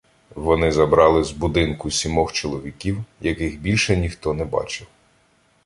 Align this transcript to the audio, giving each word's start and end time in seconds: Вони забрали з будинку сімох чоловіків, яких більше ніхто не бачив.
Вони 0.35 0.71
забрали 0.71 1.23
з 1.23 1.31
будинку 1.31 1.91
сімох 1.91 2.33
чоловіків, 2.33 3.03
яких 3.21 3.59
більше 3.59 3.97
ніхто 3.97 4.33
не 4.33 4.45
бачив. 4.45 4.87